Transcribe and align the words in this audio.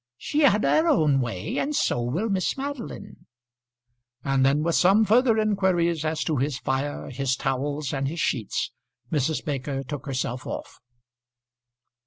She 0.17 0.39
had 0.39 0.63
her 0.63 0.87
own 0.87 1.19
way, 1.21 1.59
and 1.59 1.75
so 1.75 2.01
will 2.01 2.27
Miss 2.27 2.57
Madeline." 2.57 3.27
And 4.23 4.43
then 4.43 4.63
with 4.63 4.73
some 4.73 5.05
further 5.05 5.37
inquiries 5.37 6.03
as 6.03 6.23
to 6.23 6.37
his 6.37 6.57
fire, 6.57 7.11
his 7.11 7.35
towels, 7.35 7.93
and 7.93 8.07
his 8.07 8.19
sheets, 8.19 8.71
Mrs. 9.11 9.45
Baker 9.45 9.83
took 9.83 10.07
herself 10.07 10.47
off. 10.47 10.79